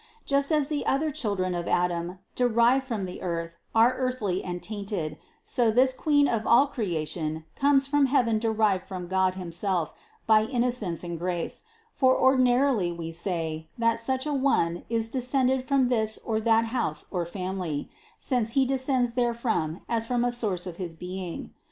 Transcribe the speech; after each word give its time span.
Just 0.25 0.51
as 0.51 0.67
the 0.67 0.83
other 0.87 1.11
children 1.11 1.53
of 1.53 1.67
Adam, 1.67 2.17
derived 2.33 2.85
from 2.87 3.05
the 3.05 3.21
earth, 3.21 3.57
are 3.75 3.93
earthly 3.93 4.43
and 4.43 4.63
tainted, 4.63 5.15
so 5.43 5.69
this 5.69 5.93
Queen 5.93 6.27
of 6.27 6.47
all 6.47 6.65
cre 6.65 6.81
ation 6.81 7.45
comes 7.55 7.85
from 7.85 8.07
heaven 8.07 8.39
derived 8.39 8.83
from 8.83 9.05
God 9.05 9.35
himself 9.35 9.93
by 10.25 10.45
innocence 10.45 11.03
and 11.03 11.19
grace; 11.19 11.61
for 11.91 12.19
ordinarily 12.19 12.91
we 12.91 13.11
say, 13.11 13.69
that 13.77 13.99
such 13.99 14.25
a 14.25 14.33
one 14.33 14.85
is 14.89 15.11
descended 15.11 15.63
from 15.63 15.87
this 15.89 16.17
or 16.25 16.41
that 16.41 16.65
house 16.73 17.05
or 17.11 17.23
family, 17.23 17.87
since 18.17 18.53
he 18.53 18.65
descends 18.65 19.11
therefrom 19.13 19.81
as 19.87 20.07
from 20.07 20.25
a 20.25 20.31
source 20.31 20.65
of 20.65 20.77
his 20.77 20.95
being. 20.95 21.53